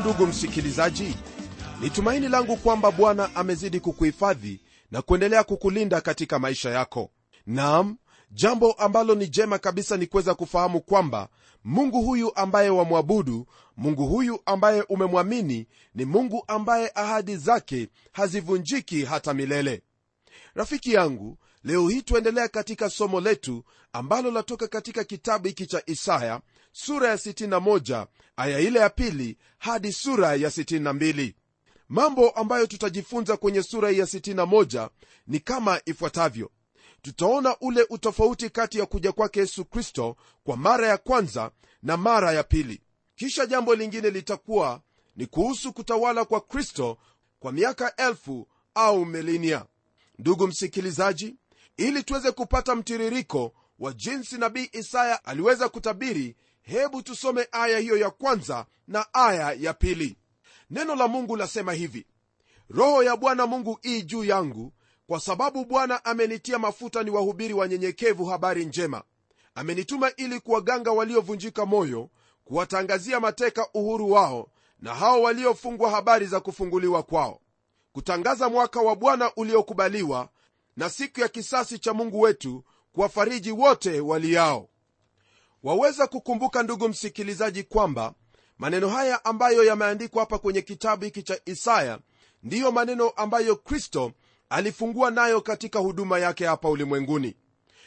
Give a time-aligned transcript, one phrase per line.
[0.00, 1.16] ndugu msikilizaji
[1.80, 7.10] ni tumaini langu kwamba bwana amezidi kukuhifadhi na kuendelea kukulinda katika maisha yako.
[7.46, 7.96] Nam
[8.30, 11.28] jambo ambalo ni jema kabisa ni kuweza kufahamu kwamba
[11.64, 19.34] mungu huyu ambaye wamwabudu mungu huyu ambaye umemwamini ni mungu ambaye ahadi zake hazivunjiki hata
[19.34, 19.82] milele.
[20.54, 26.40] Rafiki yangu leo hii tuendelea katika somo letu ambalo latoka katika kitabu hiki cha isaya
[26.72, 31.34] sura ya 61 aya ile ya pili hadi sura ya 62
[31.88, 34.88] mambo ambayo tutajifunza kwenye sura ya 61
[35.26, 36.50] ni kama ifuatavyo.
[37.02, 41.50] Tutaona ule utofauti kati ya kuja kwake yesu kristo kwa mara ya kwanza
[41.82, 42.80] na mara ya pili.
[43.16, 44.80] Kisha jambo lingine litakuwa
[45.16, 46.98] ni kuhusu kutawala kwa kristo
[47.40, 49.64] kwa miaka elfu au melinia
[50.18, 51.36] ndugu msikilizaji
[51.80, 58.10] ili tuweze kupata mtiririko wa jinsi nabii isaya aliweza kutabiri hebu tusome aya hiyo ya
[58.10, 60.16] kwanza na aya ya pili.
[60.70, 62.06] Neno la mungu lasema hivi
[62.70, 64.72] roho ya bwana mungu ii juu yangu
[65.06, 69.02] kwa sababu bwana amenitia mafuta ni wahubiri wanyenyekevu habari njema.
[69.54, 72.10] Amenituma ili kuwaganga waliovunjika moyo
[72.44, 74.48] kuwatangazia mateka uhuru wao
[74.80, 77.40] na hao waliofungwa habari za kufunguliwa kwao.
[77.92, 80.28] Kutangaza mwaka wa bwana uliokubaliwa
[80.76, 84.68] na siku ya kisasi cha mungu wetu kuwafariji wote waliao.
[85.62, 88.14] Waweza kukumbuka ndugu msikilizaji kwamba
[88.58, 91.98] maneno haya ambayo yameandikwa hapa kwenye kitabu hiki cha isaya
[92.42, 94.12] ndiyo maneno ambayo kristo
[94.48, 97.36] alifungua nayo katika huduma yake hapa ulimwenguni.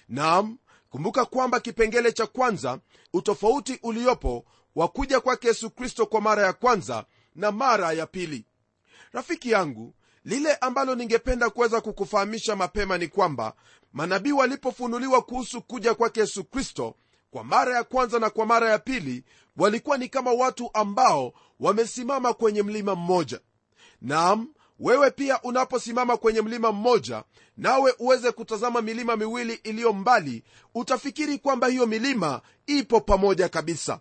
[0.10, 0.58] Nam
[0.90, 2.80] kumbuka kwamba kipengele cha kwanza
[3.14, 7.06] utofauti uliopo wa kuja kwake yesu kristo kwa mara ya kwanza
[7.36, 8.46] na mara ya pili.
[9.12, 9.94] Rafiki yangu
[10.26, 13.54] lile ambalo ningependa kuweza kukufahamisha mapema ni kwamba
[13.94, 16.96] manabii walipofunuliwa kuhusu kuja kwake yesu kristo
[17.32, 19.24] kwa mara ya kwanza na kwa mara ya pili
[19.58, 23.40] walikuwa ni kama watu ambao wamesimama kwenye mlima mmoja.
[24.02, 24.48] Nam
[24.80, 27.24] wewe pia unaposimama kwenye mlima mmoja
[27.58, 30.44] nawe uweze kutazama milima miwili iliyo mbali
[30.76, 34.00] utafikiri kwamba hiyo milima ipo pamoja kabisa.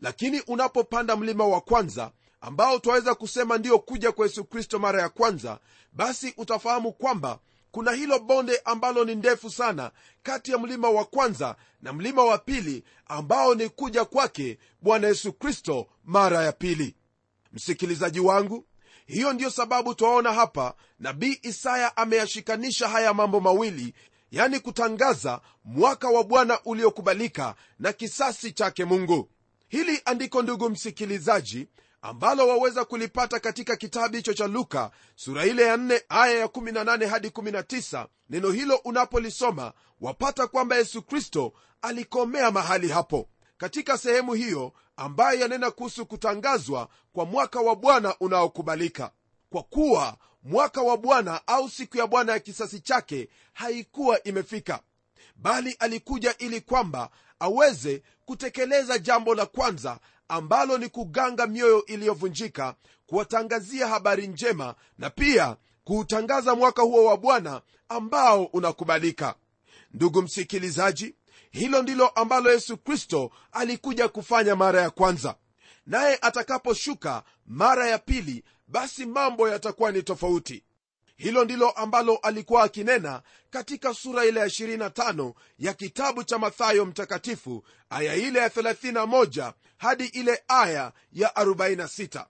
[0.00, 2.10] Lakini unapopanda mlima wa kwanza
[2.40, 5.58] ambao twaweza kusema ndiyo kuja kwa yesu kristo mara ya kwanza
[5.92, 7.38] basi utafahamu kwamba
[7.70, 9.90] kuna hilo bonde ambalo ni ndefu sana
[10.22, 15.32] kati ya mlima wa kwanza na mlima wa pili ambao ni kuja kwake bwana yesu
[15.32, 16.94] kristo mara ya pili.
[17.52, 18.64] Msikilizaji wangu
[19.06, 23.94] hiyo ndiyo sababu twaona hapa nabii isaya ameyashikanisha haya mambo mawili
[24.30, 29.28] yani kutangaza mwaka wa bwana uliokubalika na kisasi chake mungu.
[29.68, 31.68] Hili andiko ndugu msikilizaji
[32.02, 37.06] ambalo waweza kulipata katika kitabu hicho cha luka sura ile ya 4 aya ya 18
[37.06, 43.28] hadi 19 neno hilo unapolisoma wapata kwamba yesu kristo alikomea mahali hapo.
[43.56, 49.10] Katika sehemu hiyo ambayo yanena kuhusu kutangazwa kwa mwaka wa bwana unaokubalika.
[49.50, 54.80] Kwa kuwa mwaka wa bwana au siku ya bwana ya kisasi chake haikuwa imefika
[55.36, 57.10] bali alikuja ili kwamba
[57.40, 59.98] aweze kutekeleza jambo la kwanza
[60.28, 62.74] ambalo ni kuganga mioyo iliyovunjika
[63.06, 69.34] kuwatangazia habari njema na pia kuutangaza mwaka huo wa bwana ambao unakubalika.
[69.94, 71.14] Ndugu msikilizaji
[71.50, 75.34] hilo ndilo ambalo yesu kristo alikuja kufanya mara ya kwanza.
[75.86, 80.64] Naye atakaposhuka mara ya pili basi mambo yatakuwa ni tofauti
[81.18, 87.64] hilo ndilo ambalo alikuwa akinena katika sura ile ya 25 ya kitabu cha mathayo mtakatifu
[87.90, 92.26] aya ile ya 31 hadi ile aya ya 46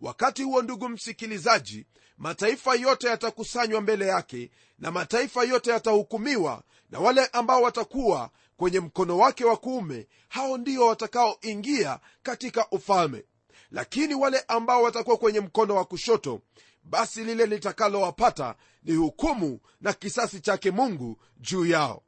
[0.00, 1.86] wakati huo ndugu msikilizaji
[2.18, 9.18] mataifa yote yatakusanywa mbele yake na mataifa yote yatahukumiwa na wale ambao watakuwa kwenye mkono
[9.18, 13.24] wake wa kuume hao ndio watakaoingia katika ufalme.
[13.70, 16.40] Lakini wale ambao watakuwa kwenye mkono wa kushoto
[16.82, 22.02] basi lile litakalowapata ni hukumu na kisasi chake mungu juu yao.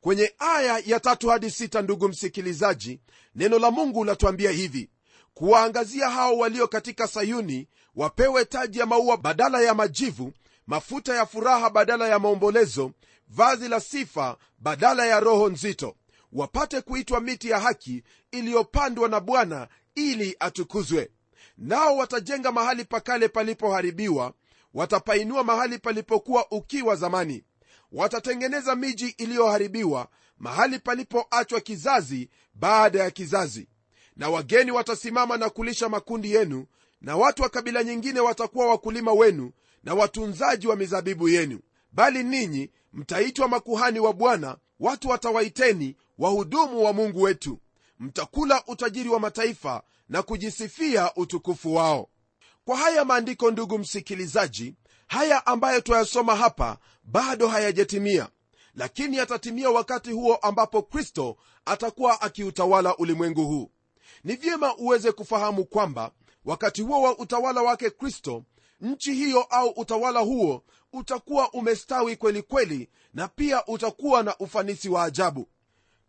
[0.00, 3.00] Kwenye aya ya tatu hadi sita ndugu msikilizaji
[3.34, 4.90] neno la mungu latuambia hivi
[5.34, 10.32] kuwaangazia hao walio katika sayuni wapewe taji ya maua badala ya majivu
[10.66, 12.92] mafuta ya furaha badala ya maombolezo
[13.28, 15.96] vazi la sifa badala ya roho nzito
[16.32, 21.10] wapate kuitwa miti ya haki iliyopandwa na bwana ili atukuzwe
[21.58, 24.32] nao watajenga mahali pakale palipoharibiwa
[24.74, 27.44] watapainua mahali palipokuwa ukiwa zamani.
[27.92, 30.08] Watatengeneza miji iliyoharibiwa
[30.38, 33.68] mahali palipoachwa kizazi baada ya kizazi.
[34.16, 36.66] Na wageni watasimama na kulisha makundi yenu
[37.00, 39.52] na watu wa kabila nyingine watakuwa wakulima wenu
[39.84, 41.60] na watunzaji wa mizabibu yenu.
[41.92, 47.60] Bali ninyi mtaitwa makuhani wa bwana watu watawaiteni wahudumu wa mungu wetu.
[48.00, 52.08] Mtakula utajiri wa mataifa na kujisifia utukufu wao.
[52.64, 54.74] Kwa haya maandiko ndugu msikilizaji
[55.06, 58.28] haya ambayo twayasoma hapa bado hayajatimia
[58.74, 63.70] lakini yatatimia wakati huo ambapo kristo atakuwa akiutawala ulimwengu huu.
[64.24, 66.10] Ni vyema uweze kufahamu kwamba
[66.44, 68.44] wakati huo wa utawala wake kristo
[68.80, 75.04] nchi hiyo au utawala huo utakuwa umestawi kweli kweli na pia utakuwa na ufanisi wa
[75.04, 75.48] ajabu.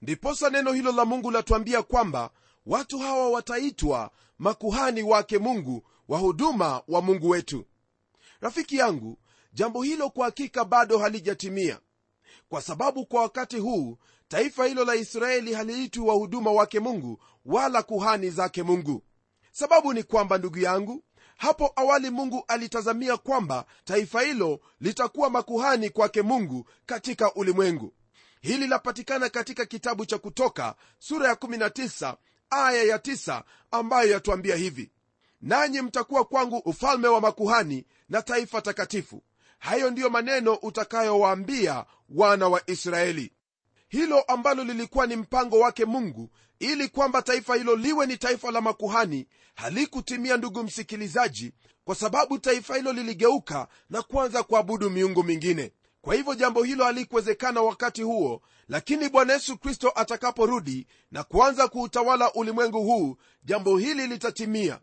[0.01, 2.29] Ndiposa neno hilo la mungu latuambia kwamba
[2.69, 7.65] watu hawa wataitwa makuhani wake mungu wa huduma wa mungu wetu.
[8.41, 9.17] Rafiki yangu
[9.53, 11.79] jambo hilo kwa hakika bado halijatimia.
[12.49, 18.29] Kwa sababu kwa wakati huu taifa hilo la israeli haliitwi wahuduma wake mungu wala kuhani
[18.29, 19.03] zake mungu.
[19.51, 21.03] Sababu ni kwamba ndugu yangu
[21.37, 27.93] hapo awali mungu alitazamia kwamba taifa hilo litakuwa makuhani kwake mungu katika ulimwengu.
[28.41, 32.15] Hili lapatikana katika kitabu cha kutoka sura ya 19
[32.49, 34.91] aya ya tisa ambayo yatuambia hivi
[35.41, 39.23] nanyi mtakuwa kwangu ufalme wa makuhani na taifa takatifu.
[39.59, 43.31] Hayo ndiyo maneno utakayowaambia wana wa israeli.
[43.87, 46.29] Hilo ambalo lilikuwa ni mpango wake mungu
[46.59, 51.51] ili kwamba taifa hilo liwe ni taifa la makuhani halikutimia ndugu msikilizaji
[51.83, 57.61] kwa sababu taifa hilo liligeuka na kuanza kuabudu miungu mingine kwa hivyo jambo hilo halikuwezekana
[57.61, 64.79] wakati huo lakini bwana yesu kristo atakaporudi na kuanza kuutawala ulimwengu huu jambo hili litatimia.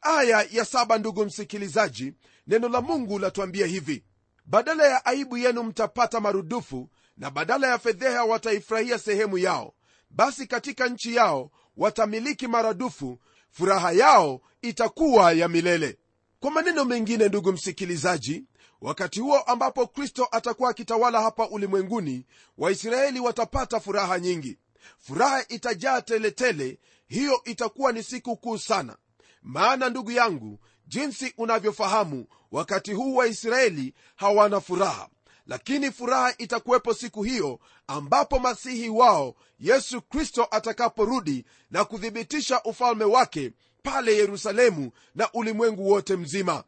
[0.00, 2.14] Aya ya saba ndugu msikilizaji
[2.46, 4.04] neno la mungu latuambia hivi.
[4.46, 9.74] Badala ya aibu yenu mtapata marudufu na badala ya fedheha wataifurahia sehemu yao.
[10.10, 13.18] Basi katika nchi yao watamiliki maradufu
[13.50, 15.98] furaha yao itakuwa ya milele.
[16.40, 18.44] Kwa maneno mengine ndugu msikilizaji
[18.80, 22.26] wakati huo ambapo kristo atakuwa akitawala hapa ulimwenguni
[22.58, 24.58] waisraeli watapata furaha nyingi.
[24.98, 28.96] Furaha itajaa teletele hiyo itakuwa ni siku kuu sana.
[29.42, 35.08] Maana ndugu yangu jinsi unavyofahamu wakati huu waisraeli hawana furaha.
[35.46, 43.52] Lakini furaha itakuwepo siku hiyo ambapo masihi wao yesu kristo atakaporudi na kuthibitisha ufalme wake
[43.82, 46.64] pale yerusalemu na ulimwengu wote mzima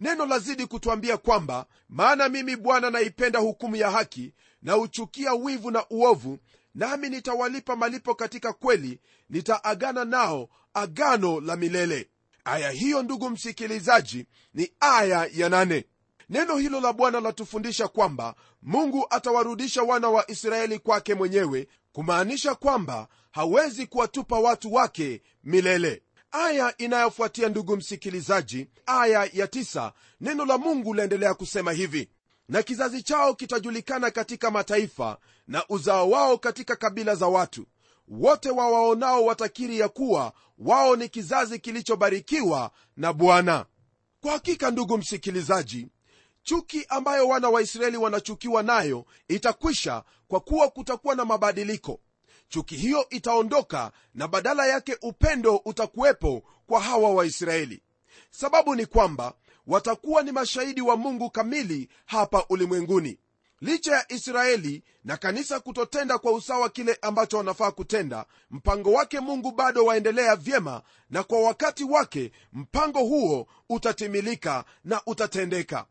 [0.00, 5.84] neno lazidi kutwambia kwamba maana mimi bwana naipenda hukumu ya haki na uchukia wivu na
[5.90, 6.38] uovu
[6.74, 9.00] nami nitawalipa malipo katika kweli
[9.30, 12.08] nitaagana nao agano la milele.
[12.44, 15.84] Aya hiyo ndugu msikilizaji ni aya ya nane.
[16.28, 23.08] Neno hilo la bwana latufundisha kwamba mungu atawarudisha wana wa israeli kwake mwenyewe kumaanisha kwamba
[23.30, 30.94] hawezi kuwatupa watu wake milele aya inayofuatia ndugu msikilizaji aya ya tisa, neno la mungu
[30.94, 32.08] laendelea kusema hivi
[32.48, 37.66] na kizazi chao kitajulikana katika mataifa na uzao wao katika kabila za watu.
[38.08, 43.66] Wote wawaonao watakiri ya kuwa wao ni kizazi kilichobarikiwa na bwana.
[44.20, 45.88] Kwa hakika ndugu msikilizaji
[46.42, 52.00] chuki ambayo wana wa israeli wanachukiwa nayo itakwisha kwa kuwa kutakuwa na mabadiliko
[52.48, 57.82] chuki hiyo itaondoka na badala yake upendo utakuwepo kwa hawa waisraeli.
[58.30, 59.34] Sababu ni kwamba
[59.66, 63.18] watakuwa ni mashahidi wa mungu kamili hapa ulimwenguni.
[63.60, 69.50] Licha ya israeli na kanisa kutotenda kwa usawa kile ambacho wanafaa kutenda mpango wake mungu
[69.52, 75.86] bado waendelea vyema na kwa wakati wake mpango huo utatimilika na utatendeka.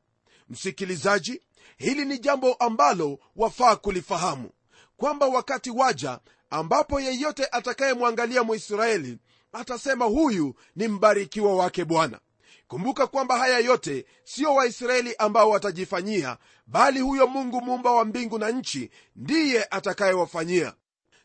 [0.49, 1.41] Msikilizaji
[1.77, 4.49] hili ni jambo ambalo wafaa kulifahamu
[4.97, 6.19] kwamba wakati waja
[6.49, 9.17] ambapo yeyote atakayemwangalia mwisraeli
[9.53, 12.19] atasema huyu ni mbarikiwa wake bwana.
[12.67, 16.37] Kumbuka kwamba haya yote sio waisraeli ambao watajifanyia
[16.67, 20.73] bali huyo mungu muumba wa mbingu na nchi ndiye atakayewafanyia.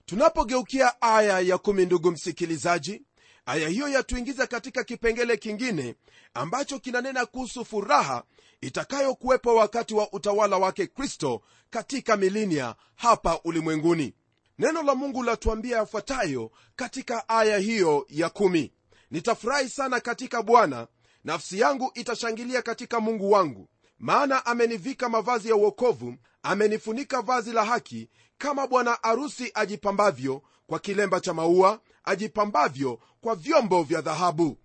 [0.06, 3.02] Tunapogeukia aya ya kumi ndugu msikilizaji
[3.46, 5.94] aya hiyo yatuingiza katika kipengele kingine
[6.34, 8.22] ambacho kinanena kuhusu furaha
[8.60, 14.14] itakayokuwepo wakati wa utawala wake kristo katika milinia hapa ulimwenguni
[14.62, 18.72] neno la mungu latuambia yafuatayo katika aya hiyo ya kumi.
[19.10, 20.86] Nitafurahi sana katika bwana
[21.24, 23.68] nafsi yangu itashangilia katika mungu wangu.
[23.98, 31.20] Maana amenivika mavazi ya uokovu amenifunika vazi la haki kama bwana arusi ajipambavyo kwa kilemba
[31.20, 34.58] cha maua ajipambavyo kwa vyombo vya dhahabu.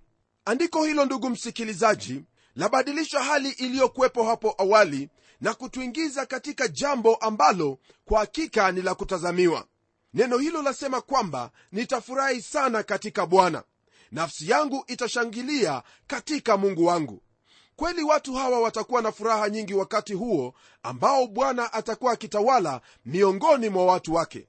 [0.46, 2.24] Andiko hilo ndugu msikilizaji
[2.56, 5.10] labadilisha hali iliyokuwepo hapo awali
[5.42, 9.66] na kutuingiza katika jambo ambalo kwa hakika ni la kutazamiwa
[10.14, 13.64] neno hilo lasema kwamba nitafurahi sana katika bwana.
[14.12, 17.22] Nafsi yangu itashangilia katika mungu wangu.
[17.76, 23.86] Kweli watu hawa watakuwa na furaha nyingi wakati huo ambao bwana atakuwa akitawala miongoni mwa
[23.86, 24.48] watu wake.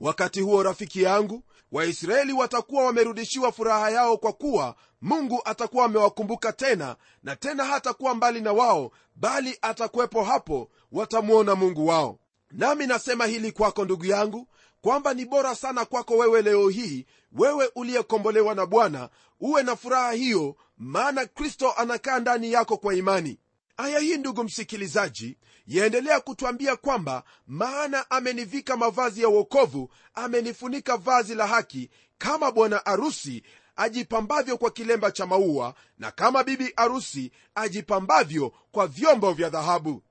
[0.00, 1.42] Wakati huo rafiki yangu
[1.72, 8.40] waisraeli watakuwa wamerudishiwa furaha yao kwa kuwa mungu atakuwa amewakumbuka tena na tena hatakuwa mbali
[8.40, 12.18] na wao bali atakuwepo hapo watamwona mungu wao.
[12.50, 14.48] Nami nasema hili kwako ndugu yangu
[14.84, 19.08] kwamba ni bora sana kwako wewe leo hii wewe uliyekombolewa na bwana
[19.40, 23.38] uwe na furaha hiyo maana kristo anakaa ndani yako kwa imani.
[23.76, 31.46] Aya hii ndugu msikilizaji yaendelea kutwambia kwamba maana amenivika mavazi ya uokovu amenifunika vazi la
[31.46, 33.42] haki kama bwana arusi
[33.76, 40.02] ajipambavyo kwa kilemba cha maua na kama bibi arusi ajipambavyo kwa vyombo vya dhahabu.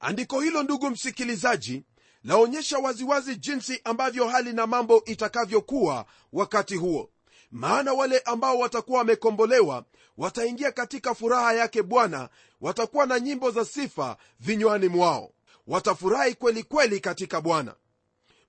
[0.00, 1.84] Andiko hilo ndugu msikilizaji
[2.24, 7.10] laonyesha waziwazi jinsi ambavyo hali na mambo itakavyokuwa wakati huo.
[7.50, 9.84] Maana wale ambao watakuwa wamekombolewa
[10.18, 12.28] wataingia katika furaha yake bwana
[12.60, 15.32] watakuwa na nyimbo za sifa vinywani mwao.
[15.66, 17.74] Watafurahi kweli kweli katika bwana.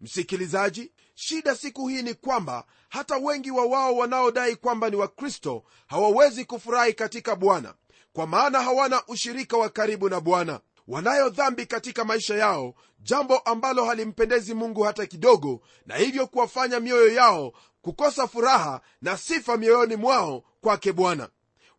[0.01, 6.45] Msikilizaji shida siku hii ni kwamba hata wengi wa wao wanaodai kwamba ni wakristo hawawezi
[6.45, 7.73] kufurahi katika bwana
[8.13, 10.59] kwa maana hawana ushirika wa karibu na bwana
[10.89, 17.13] wanayo dhambi katika maisha yao jambo ambalo halimpendezi mungu hata kidogo na hivyo kuwafanya mioyo
[17.13, 21.29] yao kukosa furaha na sifa mioyoni mwao kwake bwana.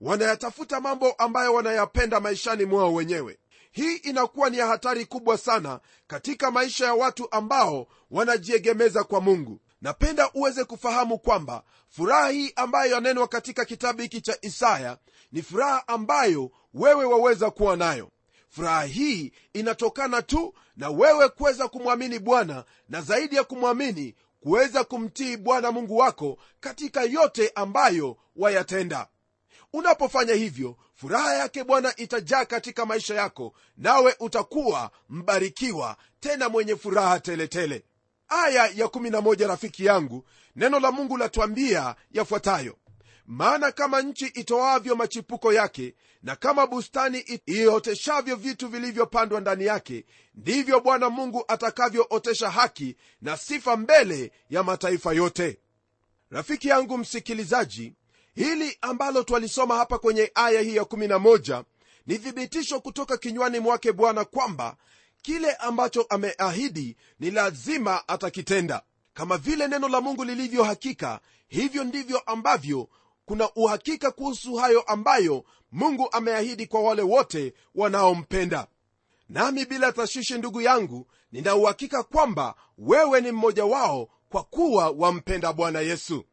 [0.00, 3.38] Wanayatafuta mambo ambayo wanayapenda maishani mwao wenyewe.
[3.72, 9.60] Hii inakuwa ni ya hatari kubwa sana katika maisha ya watu ambao wanajiegemeza kwa mungu.
[9.82, 14.98] Napenda uweze kufahamu kwamba furaha hii ambayo yanenwa katika kitabu hiki cha isaya
[15.32, 18.10] ni furaha ambayo wewe waweza kuwa nayo
[18.50, 25.36] furaha hii inatokana tu na wewe kuweza kumwamini bwana na zaidi ya kumwamini kuweza kumtii
[25.36, 29.06] bwana mungu wako katika yote ambayo wayatenda
[29.72, 37.20] unapofanya hivyo furaha yake bwana itajaa katika maisha yako nawe utakuwa mbarikiwa tena mwenye furaha
[37.20, 37.84] teletele tele.
[38.28, 40.24] aya ya 11 rafiki yangu
[40.56, 42.76] neno la mungu latuambia yafuatayo
[43.30, 50.80] maana kama nchi itoavyo machipuko yake na kama bustani ioteshavyo vitu vilivyopandwa ndani yake ndivyo
[50.80, 55.58] bwana mungu atakavyootesha haki na sifa mbele ya mataifa yote.
[56.30, 57.94] Rafiki yangu msikilizaji
[58.34, 61.64] hili ambalo twalisoma hapa kwenye aya hii ya11
[62.06, 64.76] ni thibitisho kutoka kinywani mwake bwana kwamba
[65.22, 68.82] kile ambacho ameahidi ni lazima atakitenda.
[69.14, 72.88] Kama vile neno la mungu lilivyo hakika hivyo ndivyo ambavyo
[73.30, 78.66] kuna uhakika kuhusu hayo ambayo mungu ameahidi kwa wale wote wanaompenda.
[79.28, 85.52] Nami bila tashishi ndugu yangu nina uhakika kwamba wewe ni mmoja wao kwa kuwa wampenda
[85.52, 86.24] bwana yesu.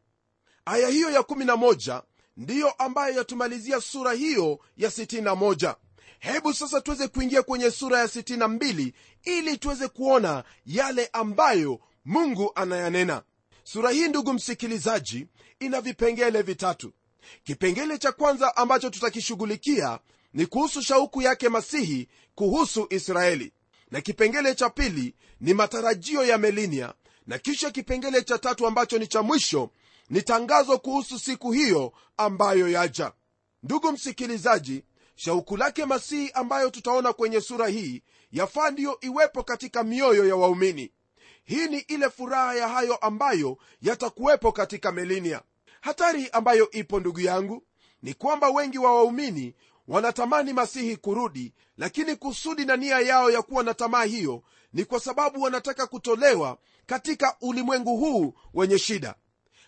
[0.65, 2.01] Aya hiyo ya 11
[2.37, 5.75] ndiyo ambayo yatumalizia sura hiyo ya 61
[6.19, 13.23] hebu sasa tuweze kuingia kwenye sura ya 62 ili tuweze kuona yale ambayo mungu anayanena
[13.73, 15.27] sura hii ndugu msikilizaji
[15.59, 16.93] ina vipengele vitatu.
[17.43, 19.99] Kipengele cha kwanza ambacho tutakishughulikia
[20.33, 23.53] ni kuhusu shauku yake masihi kuhusu israeli.
[23.91, 26.93] Na kipengele cha pili ni matarajio ya melinia.
[27.25, 29.69] Na kisha kipengele cha tatu ambacho ni cha mwisho
[30.09, 33.11] ni tangazo kuhusu siku hiyo ambayo yaja.
[33.63, 34.83] Ndugu msikilizaji
[35.15, 40.91] shauku lake masihi ambayo tutaona kwenye sura hii yafaa ndiyo iwepo katika mioyo ya waumini
[41.47, 45.41] hii ni ile furaha ya hayo ambayo yatakuwepo katika melinia
[45.81, 47.63] hatari ambayo ipo ndugu yangu
[48.01, 49.55] ni kwamba wengi wa waumini
[49.87, 54.99] wanatamani masihi kurudi lakini kusudi na nia yao ya kuwa na tamaa hiyo ni kwa
[54.99, 59.15] sababu wanataka kutolewa katika ulimwengu huu wenye shida.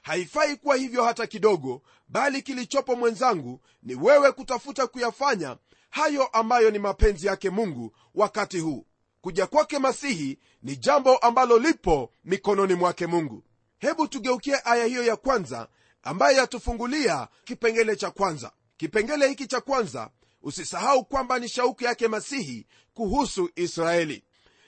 [0.01, 5.57] Haifai kuwa hivyo hata kidogo bali kilichopo mwenzangu ni wewe kutafuta kuyafanya
[5.89, 8.85] hayo ambayo ni mapenzi yake mungu wakati huu
[9.21, 13.43] kuja kwake masihi ni jambo ambalo lipo mikononi mwake mungu.
[13.79, 15.67] Hebu tugeukie aya hiyo ya kwanza
[16.03, 18.51] ambayo yatufungulia kipengele cha kwanza.
[18.77, 20.09] Kipengele hiki cha kwanza
[20.41, 24.23] usisahau kwamba ni shauku yake masihi kuhusu israeli.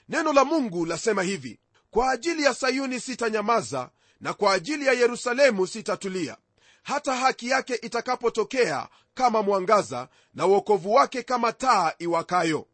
[0.08, 1.58] Neno la mungu lasema hivi
[1.90, 3.90] kwa ajili ya sayuni sitanyamaza
[4.20, 6.36] na kwa ajili ya yerusalemu sitatulia.
[6.82, 12.66] Hata haki yake itakapotokea kama mwangaza na uokovu wake kama taa iwakayo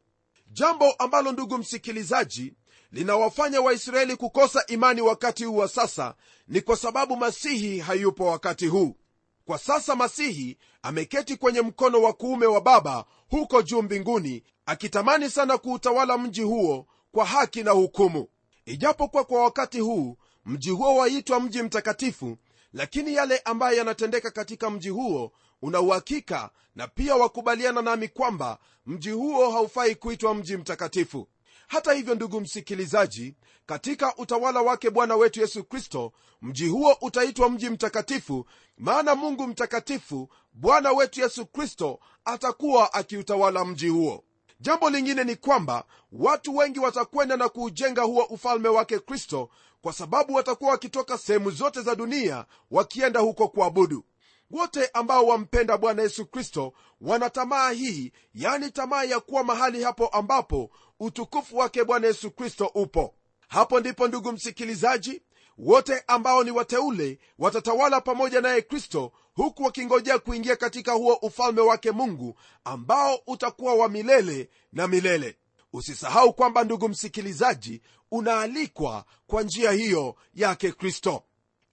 [0.52, 2.54] jambo ambalo ndugu msikilizaji
[2.92, 6.14] linawafanya waisraeli kukosa imani wakati huu wa sasa
[6.48, 8.96] ni kwa sababu masihi hayupo wakati huu.
[9.44, 15.58] Kwa sasa masihi ameketi kwenye mkono wa kuume wa baba huko juu mbinguni akitamani sana
[15.58, 18.28] kuutawala mji huo kwa haki na hukumu.
[18.66, 22.36] Ijapokuwa kwa wakati huu mji huo waitwa mji mtakatifu
[22.72, 29.10] lakini yale ambayo yanatendeka katika mji huo una uhakika na pia wakubaliana nami kwamba mji
[29.10, 31.28] huo haufai kuitwa mji mtakatifu.
[31.66, 33.34] Hata hivyo ndugu msikilizaji
[33.66, 36.12] katika utawala wake bwana wetu yesu kristo
[36.42, 38.46] mji huo utaitwa mji mtakatifu
[38.78, 44.24] maana mungu mtakatifu bwana wetu yesu kristo atakuwa akiutawala mji huo.
[44.60, 49.50] Jambo lingine ni kwamba watu wengi watakwenda na kuujenga huo ufalme wake kristo
[49.82, 54.04] kwa sababu watakuwa wakitoka sehemu zote za dunia wakienda huko kuabudu
[54.50, 60.06] wote ambao wampenda bwana yesu kristo wana tamaa hii yani tamaa ya kuwa mahali hapo
[60.08, 63.14] ambapo utukufu wake bwana yesu kristo upo.
[63.48, 65.22] Hapo ndipo ndugu msikilizaji
[65.58, 71.90] wote ambao ni wateule watatawala pamoja naye kristo huku wakingojea kuingia katika huo ufalme wake
[71.90, 75.36] mungu ambao utakuwa wa milele na milele.
[75.72, 81.22] Usisahau kwamba ndugu msikilizaji unaalikwa kwa njia hiyo yake kristo.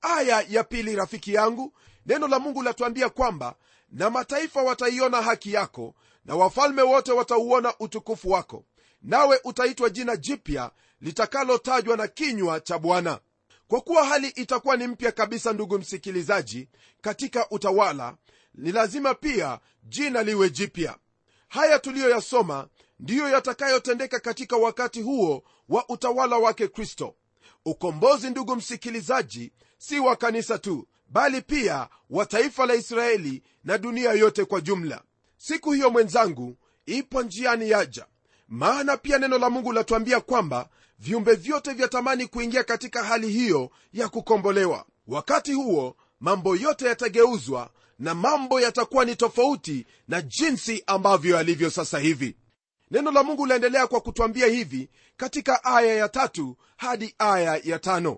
[0.01, 1.73] Aya ya pili rafiki yangu
[2.05, 3.55] neno la mungu latuambia kwamba
[3.91, 5.95] na mataifa wataiona haki yako
[6.25, 8.63] na wafalme wote watauona utukufu wako.
[9.01, 10.71] Nawe utaitwa jina jipya
[11.01, 13.19] litakalotajwa na kinywa cha bwana.
[13.67, 16.69] Kwa kuwa hali itakuwa ni mpya kabisa ndugu msikilizaji
[17.01, 18.15] katika utawala
[18.53, 20.97] ni lazima pia jina liwe jipya.
[21.47, 22.67] Haya tuliyoyasoma
[22.99, 27.15] ndiyo yatakayotendeka katika wakati huo wa utawala wake kristo.
[27.65, 34.11] Ukombozi ndugu msikilizaji si wa kanisa tu bali pia wa taifa la israeli na dunia
[34.13, 35.01] yote kwa jumla.
[35.37, 38.05] Siku hiyo mwenzangu ipo njiani yaja.
[38.47, 40.69] Maana pia neno la mungu latuambia kwamba
[40.99, 44.85] viumbe vyote vyatamani kuingia katika hali hiyo ya kukombolewa.
[45.07, 51.99] Wakati huo mambo yote yatageuzwa na mambo yatakuwa ni tofauti na jinsi ambavyo yalivyo sasa
[51.99, 52.35] hivi.
[52.91, 58.17] Neno la mungu laendelea kwa kutwambia hivi katika aya ya tatu hadi aya ya tano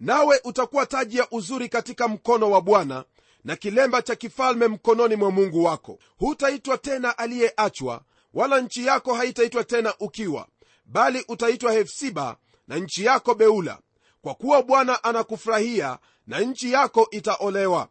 [0.00, 3.04] nawe utakuwa taji ya uzuri katika mkono wa bwana
[3.44, 5.98] na kilemba cha kifalme mkononi mwa mungu wako.
[6.18, 8.00] Hutaitwa tena aliyeachwa
[8.34, 10.46] wala nchi yako haitaitwa tena ukiwa
[10.84, 12.36] bali utaitwa hefsiba
[12.68, 13.78] na nchi yako beula.
[14.22, 17.88] Kwa kuwa bwana anakufurahia na nchi yako itaolewa.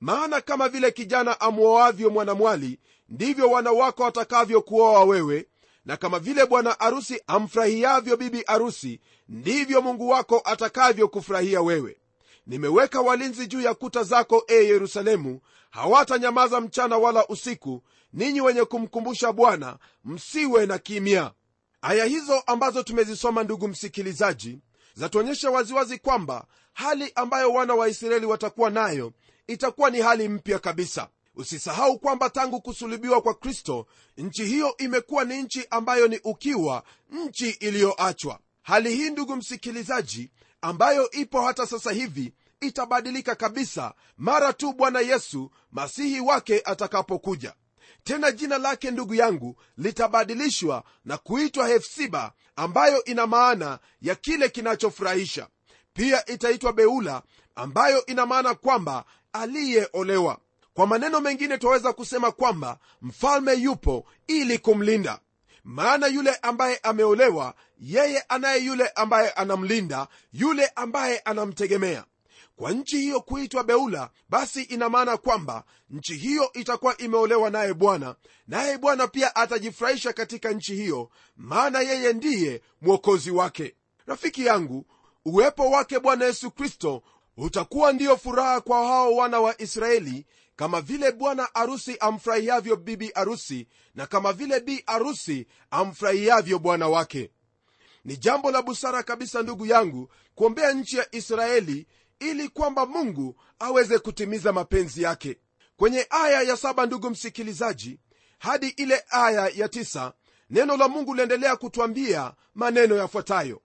[0.00, 2.78] Maana kama vile kijana amwoavyo mwanamwali
[3.08, 5.46] ndivyo wana wako watakavyokuoa wewe
[5.86, 11.96] na kama vile bwana arusi amfurahiavyo bibi arusi ndivyo mungu wako atakavyokufurahia wewe.
[12.46, 15.40] Nimeweka walinzi juu ya kuta zako e yerusalemu.
[15.70, 17.82] Hawatanyamaza mchana wala usiku.
[18.12, 21.32] Ninyi wenye kumkumbusha bwana msiwe na kimya.
[21.82, 24.58] Aya hizo ambazo tumezisoma ndugu msikilizaji
[24.94, 29.12] zatuonyesha waziwazi kwamba hali ambayo wana wa israeli watakuwa nayo
[29.46, 35.42] itakuwa ni hali mpya kabisa usisahau kwamba tangu kusulubiwa kwa kristo nchi hiyo imekuwa ni
[35.42, 38.38] nchi ambayo ni ukiwa nchi iliyoachwa.
[38.62, 45.50] Hali hii ndugu msikilizaji ambayo ipo hata sasa hivi itabadilika kabisa mara tu bwana yesu
[45.72, 47.54] masihi wake atakapokuja.
[48.04, 55.48] Tena jina lake ndugu yangu litabadilishwa na kuitwa hefsiba ambayo ina maana ya kile kinachofurahisha.
[55.92, 57.22] Pia itaitwa beula
[57.54, 60.38] ambayo ina maana kwamba aliyeolewa
[60.76, 65.18] kwa maneno mengine twaweza kusema kwamba mfalme yupo ili kumlinda.
[65.64, 72.04] Maana yule ambaye ameolewa yeye anaye yule ambaye anamlinda yule ambaye anamtegemea.
[72.56, 78.14] Kwa nchi hiyo kuitwa beula basi ina maana kwamba nchi hiyo itakuwa imeolewa naye bwana
[78.46, 83.74] naye bwana pia atajifurahisha katika nchi hiyo maana yeye ndiye mwokozi wake.
[84.06, 84.86] Rafiki yangu
[85.24, 87.02] uwepo wake bwana yesu kristo
[87.36, 90.26] utakuwa ndiyo furaha kwa hao wana wa israeli
[90.56, 97.30] kama vile bwana arusi amfurahiavyo bibi arusi na kama vile bi arusi amfurahiavyo bwana wake.
[98.04, 101.86] Ni jambo la busara kabisa ndugu yangu kuombea nchi ya israeli
[102.20, 105.38] ili kwamba mungu aweze kutimiza mapenzi yake.
[105.76, 108.00] Kwenye aya ya saba ndugu msikilizaji
[108.38, 110.12] hadi ile aya ya tisa
[110.50, 113.60] neno la mungu liendelea kutwambia maneno yafuatayo.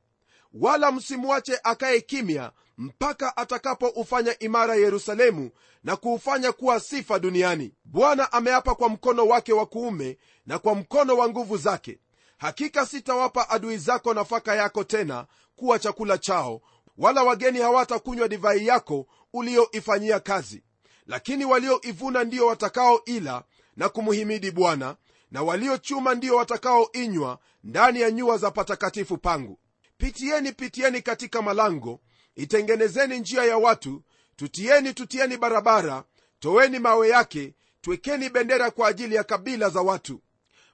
[0.53, 5.49] Wala msimwache akaye kimya mpaka atakapoufanya imara yerusalemu
[5.83, 7.73] na kuufanya kuwa sifa duniani.
[7.85, 11.99] Bwana ameapa kwa mkono wake wa kuume na kwa mkono wa nguvu zake.
[12.37, 16.61] Hakika sitawapa adui zako nafaka yako tena kuwa chakula chao
[16.97, 20.63] wala wageni hawatakunywa divai yako uliyoifanyia kazi.
[21.07, 23.43] Lakini walioivuna ndio watakaoila
[23.75, 24.95] na kumhimidi bwana
[25.31, 29.59] na waliochuma ndio watakaoinywa ndani ya nyua za patakatifu pangu.
[29.97, 31.99] Pitieni pitieni katika malango
[32.35, 34.03] itengenezeni njia ya watu
[34.35, 36.03] tutieni tutieni barabara
[36.39, 40.21] toweni mawe yake twekeni bendera kwa ajili ya kabila za watu.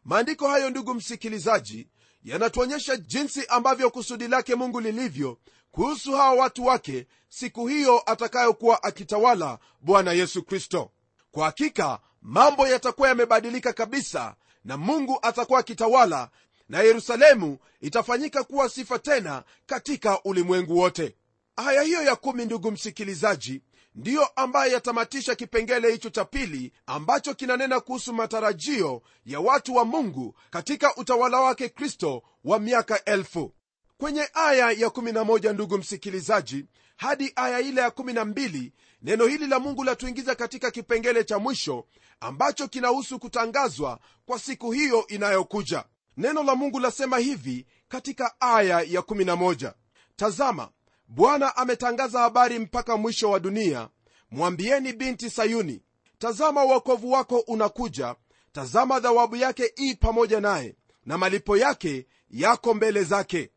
[0.04, 1.88] Maandiko hayo ndugu msikilizaji
[2.24, 5.38] yanatuonyesha jinsi ambavyo kusudi lake mungu lilivyo
[5.72, 10.92] kuhusu hawa watu wake siku hiyo atakayokuwa akitawala bwana yesu kristo.
[11.32, 16.30] Kwa hakika mambo yatakuwa yamebadilika kabisa na mungu atakuwa akitawala
[16.70, 21.16] na yerusalemu itafanyika kuwa sifa tena katika ulimwengu wote
[21.58, 23.62] aya hiyo ya kumi ndugu msikilizaji
[23.96, 30.36] ndiyo ambayo yatamatisha kipengele hicho cha pili ambacho kinanena kuhusu matarajio ya watu wa mungu
[30.50, 33.54] katika utawala wake kristo wa miaka elfu.
[33.98, 36.66] Kwenye aya ya 11 ndugu msikilizaji
[36.98, 41.86] hadi aya ile ya 12 neno hili la mungu latuingiza katika kipengele cha mwisho
[42.20, 45.84] ambacho kinahusu kutangazwa kwa siku hiyo inayokuja.
[46.18, 49.74] Neno la mungu lasema hivi katika aya ya 11
[50.16, 50.70] tazama
[51.08, 53.90] bwana ametangaza habari mpaka mwisho wa dunia.
[54.32, 55.82] Mwambieni binti sayuni
[56.18, 58.16] tazama uokovu wako unakuja
[58.52, 63.52] tazama dhawabu yake ii pamoja naye na malipo yake yako mbele zake.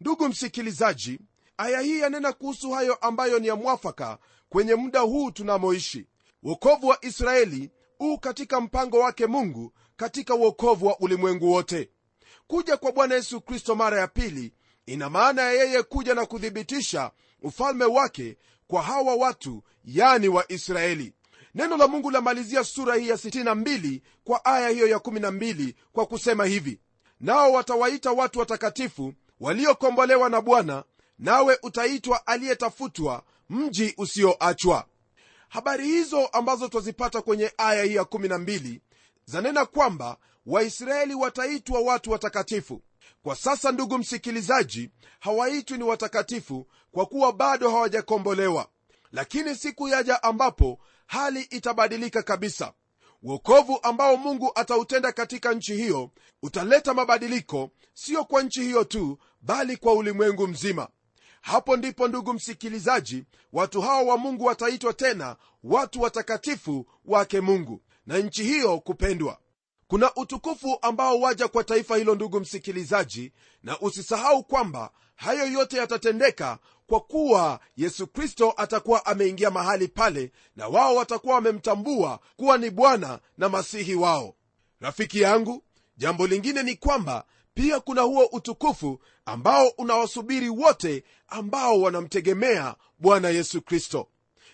[0.00, 1.20] Ndugu msikilizaji
[1.56, 6.06] aya hii yanena kuhusu hayo ambayo ni ya mwafaka kwenye muda huu tunamoishi.
[6.42, 11.90] Uokovu wa israeli huu katika mpango wake mungu katika uokovu wa ulimwengu wote.
[12.46, 14.52] Kuja kwa bwana yesu kristo mara ya pili
[14.86, 17.10] ina maana ya yeye kuja na kuthibitisha
[17.42, 21.14] ufalme wake kwa hawa watu yani waisraeli
[21.54, 26.44] neno la mungu lamalizia sura hii ya 62 kwa aya hiyo ya 12 kwa kusema
[26.44, 26.80] hivi.
[27.20, 30.84] Nao watawaita watu watakatifu waliokombolewa na bwana
[31.18, 34.84] nawe utaitwa aliyetafutwa mji usioachwa.
[35.48, 38.80] Habari hizo ambazo twazipata kwenye aya hii ya 12
[39.24, 40.16] zanena kwamba
[40.46, 42.82] waisraeli wataitwa watu watakatifu
[43.22, 48.68] kwa sasa ndugu msikilizaji hawaitwi ni watakatifu kwa kuwa bado hawajakombolewa.
[49.12, 52.72] Lakini siku yaja ambapo hali itabadilika kabisa.
[53.22, 56.10] Uokovu ambao mungu atautenda katika nchi hiyo
[56.42, 60.88] utaleta mabadiliko siyo kwa nchi hiyo tu bali kwa ulimwengu mzima.
[61.40, 67.80] Hapo ndipo ndugu msikilizaji watu hawa wa mungu wataitwa tena watu watakatifu wake mungu.
[68.06, 69.38] Na nchi hiyo kupendwa
[69.92, 76.58] kuna utukufu ambao waja kwa taifa hilo ndugu msikilizaji na usisahau kwamba hayo yote yatatendeka
[76.86, 83.20] kwa kuwa yesu kristo atakuwa ameingia mahali pale na wao watakuwa wamemtambua kuwa ni bwana
[83.38, 84.34] na masihi wao.
[84.80, 85.62] Rafiki yangu
[85.96, 87.24] jambo lingine ni kwamba
[87.54, 94.08] pia kuna huo utukufu ambao unawasubiri wote ambao wanamtegemea bwana yesu kristo.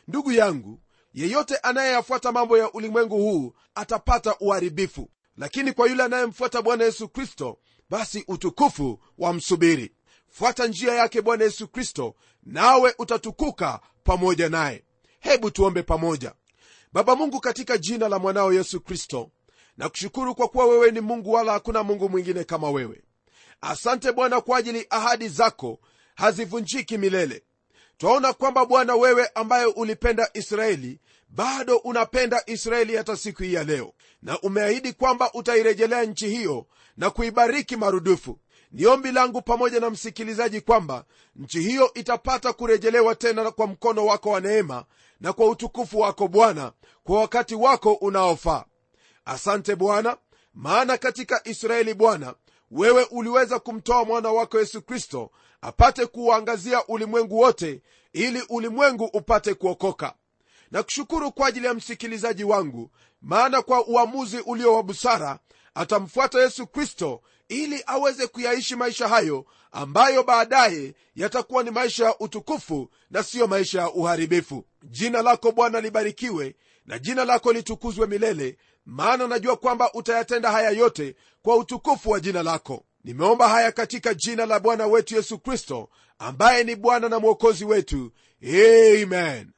[0.08, 0.80] Ndugu yangu
[1.14, 7.58] yeyote anayeyafuata mambo ya ulimwengu huu atapata uharibifu lakini kwa yule anayemfuata bwana yesu kristo
[7.90, 9.92] basi utukufu wamsubiri
[10.28, 14.84] fuata njia yake bwana yesu kristo nawe utatukuka pamoja naye.
[15.20, 16.32] Hebu tuombe pamoja.
[16.92, 19.30] Baba mungu katika jina la mwanao yesu kristo
[19.76, 23.02] na kushukuru kwa kuwa wewe ni mungu wala hakuna mungu mwingine kama wewe.
[23.60, 25.78] Asante bwana kwa ajili ahadi zako
[26.14, 27.42] hazivunjiki milele.
[27.98, 33.92] Twaona kwamba bwana wewe ambaye ulipenda israeli bado unapenda israeli hata siku hii ya leo
[34.22, 38.38] na umeahidi kwamba utairejelea nchi hiyo na kuibariki marudufu.
[38.72, 41.04] Ni ombi langu pamoja na msikilizaji kwamba
[41.36, 44.84] nchi hiyo itapata kurejelewa tena kwa mkono wako wa neema
[45.20, 46.72] na kwa utukufu wako bwana
[47.04, 48.64] kwa wakati wako unaofaa.
[49.24, 50.16] Asante bwana
[50.54, 52.34] maana katika israeli bwana
[52.70, 60.14] wewe uliweza kumtoa mwana wako yesu kristo apate kuuangazia ulimwengu wote ili ulimwengu upate kuokoka
[60.70, 62.90] na kushukuru kwa ajili ya msikilizaji wangu
[63.22, 65.38] maana kwa uamuzi ulio wa busara
[65.74, 72.90] atamfuata yesu kristo ili aweze kuyaishi maisha hayo ambayo baadaye yatakuwa ni maisha ya utukufu
[73.10, 74.64] na siyo maisha ya uharibifu.
[74.82, 81.14] Jina lako bwana libarikiwe na jina lako litukuzwe milele maana najua kwamba utayatenda haya yote
[81.42, 82.84] kwa utukufu wa jina lako.
[83.04, 88.12] Nimeomba haya katika jina la bwana wetu yesu kristo ambaye ni bwana na mwokozi wetu.
[88.42, 89.50] Amen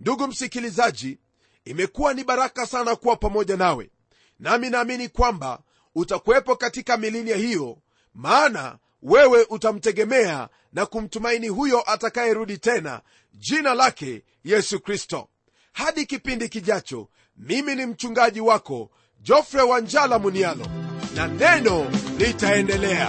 [0.00, 1.18] ndugu msikilizaji
[1.64, 3.90] imekuwa ni baraka sana kuwa pamoja nawe.
[4.38, 5.60] Nami naamini kwamba
[5.94, 7.78] utakuwepo katika milinia hiyo
[8.14, 13.00] maana wewe utamtegemea na kumtumaini huyo atakayerudi tena
[13.32, 15.28] jina lake yesu kristo.
[15.72, 20.66] Hadi kipindi kijacho mimi ni mchungaji wako jofre wanjala munialo
[21.14, 23.08] na neno litaendelea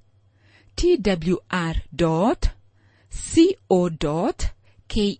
[0.75, 2.35] twr co
[4.87, 5.17] ke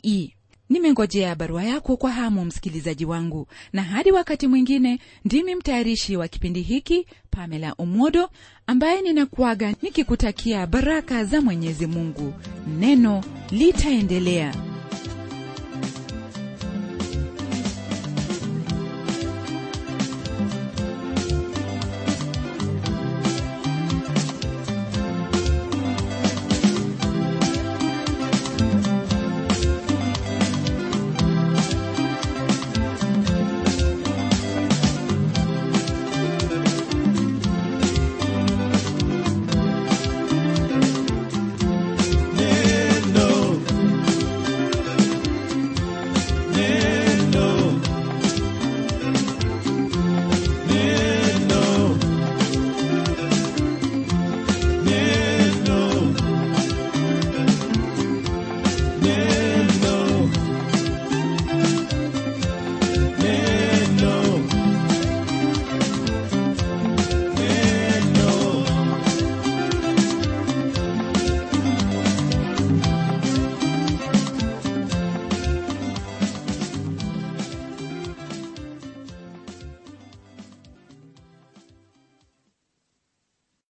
[0.69, 3.47] nimengojea barua yako kwa hamu msikilizaji wangu.
[3.73, 8.29] Na hadi wakati mwingine ndimi mtayarishi wa kipindi hiki pamela umodo
[8.67, 12.33] ambaye ninakuaga nikikutakia baraka za mwenyezi mungu.
[12.79, 14.70] Neno litaendelea